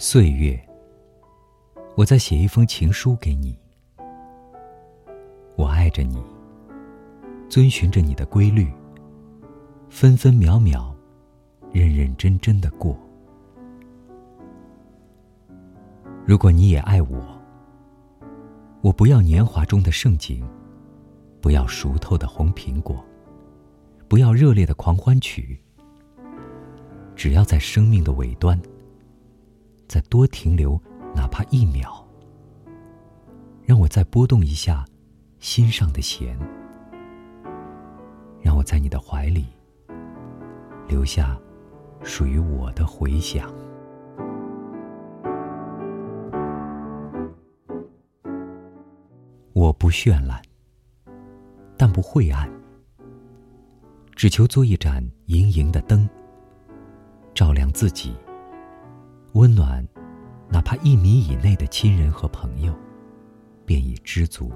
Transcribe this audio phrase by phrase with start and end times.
[0.00, 0.56] 岁月，
[1.96, 3.58] 我在写一封情书给你。
[5.56, 6.22] 我爱着你，
[7.48, 8.72] 遵循着你的规律，
[9.90, 10.94] 分分秒秒，
[11.72, 12.96] 认认真真的过。
[16.24, 17.20] 如果你也爱我，
[18.82, 20.46] 我不要年华中的盛景，
[21.40, 23.04] 不要熟透的红苹果，
[24.06, 25.60] 不要热烈的狂欢曲，
[27.16, 28.56] 只要在生命的尾端。
[29.88, 30.78] 再多停留，
[31.14, 32.06] 哪怕一秒，
[33.64, 34.84] 让我再拨动一下
[35.38, 36.38] 心上的弦，
[38.42, 39.46] 让我在你的怀里
[40.86, 41.40] 留下
[42.02, 43.50] 属于我的回响。
[49.54, 50.40] 我不绚烂，
[51.78, 52.46] 但不晦暗，
[54.14, 56.06] 只求做一盏盈盈的灯，
[57.32, 58.14] 照亮自己。
[59.34, 59.86] 温暖，
[60.48, 62.74] 哪怕一米以内的亲人和朋友，
[63.66, 64.50] 便已知足。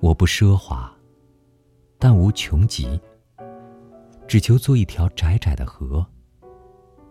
[0.00, 0.94] 我不奢华，
[1.98, 3.00] 但无穷极，
[4.28, 6.06] 只求做一条窄窄的河，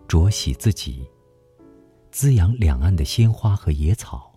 [0.06, 1.04] 濯洗自己，
[2.12, 4.32] 滋养两岸的鲜花和野草，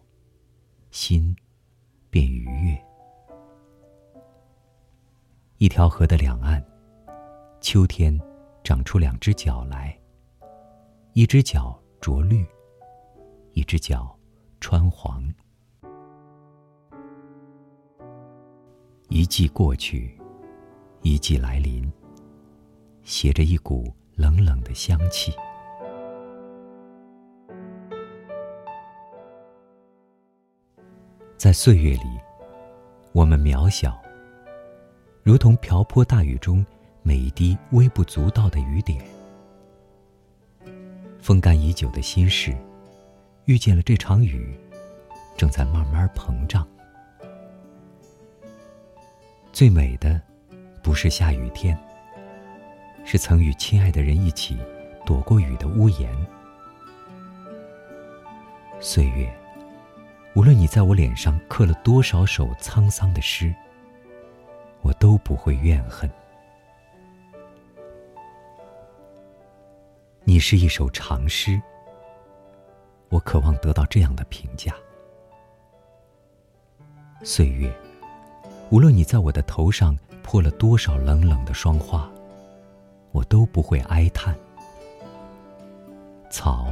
[0.89, 1.35] 心
[2.09, 2.75] 便愉悦。
[5.59, 6.65] 一条河的两岸，
[7.61, 8.19] 秋天
[8.63, 9.98] 长出两只脚来。
[11.19, 12.47] 一只脚着绿，
[13.51, 14.17] 一只脚
[14.61, 15.21] 穿黄。
[19.09, 20.17] 一季过去，
[21.01, 21.91] 一季来临，
[23.03, 25.33] 携着一股冷冷的香气。
[31.35, 32.17] 在岁月里，
[33.11, 34.01] 我们渺小，
[35.21, 36.65] 如同瓢泼大雨中
[37.03, 39.03] 每一滴微不足道的雨点。
[41.21, 42.55] 风干已久的心事，
[43.45, 44.57] 遇见了这场雨，
[45.37, 46.67] 正在慢慢膨胀。
[49.51, 50.19] 最美的，
[50.81, 51.77] 不是下雨天，
[53.05, 54.57] 是曾与亲爱的人一起
[55.05, 56.09] 躲过雨的屋檐。
[58.79, 59.31] 岁月，
[60.35, 63.53] 无论你在我脸上刻了多少首沧桑的诗，
[64.81, 66.09] 我都不会怨恨。
[70.39, 71.61] 是一首长诗，
[73.09, 74.73] 我渴望得到这样的评价。
[77.23, 77.71] 岁月，
[78.69, 82.09] 无论你在我的头上泼了多少冷冷的霜花，
[83.11, 84.35] 我都不会哀叹。
[86.29, 86.71] 草，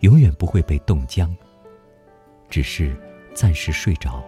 [0.00, 1.34] 永远不会被冻僵，
[2.50, 2.96] 只是
[3.32, 4.22] 暂时睡着。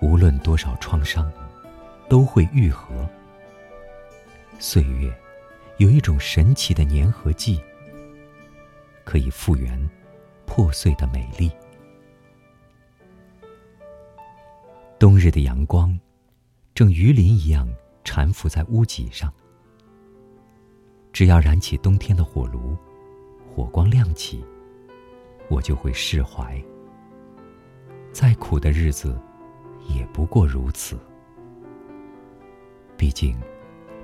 [0.00, 1.30] 无论多少创伤，
[2.08, 3.08] 都会愈合。
[4.58, 5.12] 岁月。
[5.78, 7.60] 有一种神奇的粘合剂，
[9.04, 9.90] 可以复原
[10.46, 11.50] 破碎的美丽。
[15.00, 15.98] 冬日的阳光，
[16.74, 17.68] 正鱼鳞一样
[18.04, 19.32] 缠附在屋脊上。
[21.12, 22.76] 只要燃起冬天的火炉，
[23.52, 24.44] 火光亮起，
[25.48, 26.62] 我就会释怀。
[28.12, 29.20] 再苦的日子，
[29.88, 30.96] 也不过如此。
[32.96, 33.36] 毕竟，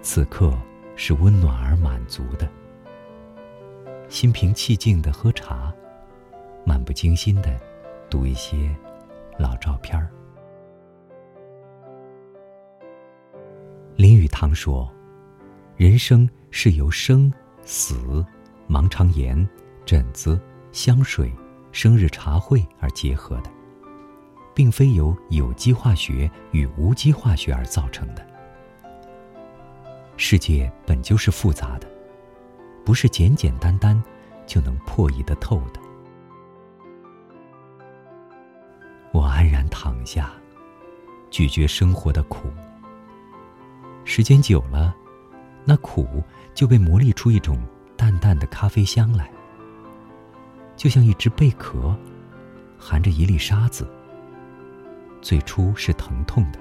[0.02, 0.52] 此刻。
[1.02, 2.46] 是温暖而满足的，
[4.10, 5.72] 心平气静的喝茶，
[6.62, 7.58] 漫不经心的
[8.10, 8.76] 读一些
[9.38, 9.98] 老照片。
[13.96, 14.92] 林语堂说
[15.74, 17.32] ：“人生是由生、
[17.62, 18.22] 死、
[18.68, 19.48] 盲肠炎、
[19.86, 20.38] 疹子、
[20.70, 21.32] 香水、
[21.72, 23.50] 生日茶会而结合的，
[24.54, 28.22] 并非由有机化学与无机化学而造成的。”
[30.22, 31.88] 世界本就是复杂的，
[32.84, 34.00] 不是简简单单
[34.46, 35.80] 就能破译得透的。
[39.12, 40.30] 我安然躺下，
[41.30, 42.50] 咀嚼生活的苦。
[44.04, 44.94] 时间久了，
[45.64, 46.22] 那苦
[46.54, 47.58] 就被磨砺出一种
[47.96, 49.32] 淡淡的咖啡香来，
[50.76, 51.96] 就像一只贝壳，
[52.78, 53.88] 含着一粒沙子。
[55.22, 56.60] 最初是疼痛的。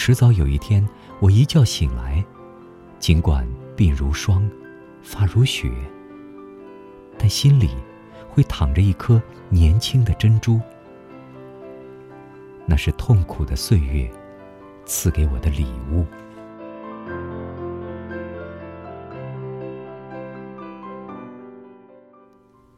[0.00, 2.24] 迟早有一天，我一觉醒来，
[3.00, 3.44] 尽管
[3.76, 4.48] 鬓如霜，
[5.02, 5.68] 发如雪，
[7.18, 7.68] 但心里
[8.30, 10.60] 会躺着一颗年轻的珍珠。
[12.64, 14.08] 那是痛苦的岁月
[14.86, 16.06] 赐给我的礼物。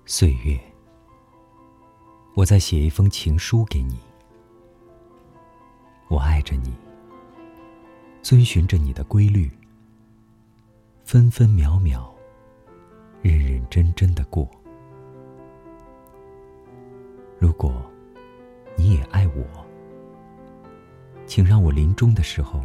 [0.06, 0.58] 岁月，
[2.34, 4.00] 我在写一封情书给你，
[6.08, 6.75] 我爱着你。
[8.22, 9.50] 遵循着你的规律，
[11.05, 12.08] 分分秒秒，
[13.22, 14.49] 认认真真的过。
[17.38, 17.82] 如果
[18.76, 19.44] 你也爱我，
[21.26, 22.61] 请让我临终的时候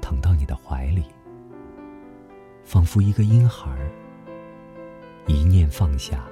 [0.00, 1.04] 疼到你的怀里，
[2.64, 3.70] 仿佛一个婴孩，
[5.26, 6.24] 一念放下，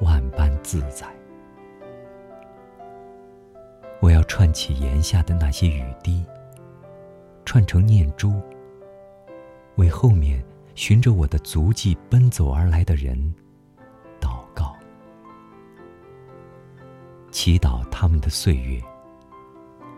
[0.00, 1.06] 万般自在。
[4.00, 6.24] 我要串起檐下的那些雨滴，
[7.56, 8.38] 串成念珠，
[9.76, 10.44] 为后面
[10.74, 13.16] 循着我的足迹奔走而来的人
[14.20, 14.76] 祷告，
[17.30, 18.78] 祈祷他们的岁月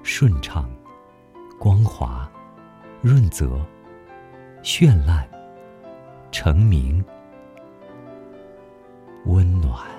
[0.04, 0.70] 顺畅、
[1.58, 2.30] 光滑、
[3.02, 3.60] 润泽、
[4.62, 5.28] 绚烂、
[6.30, 7.04] 成名、
[9.24, 9.97] 温暖。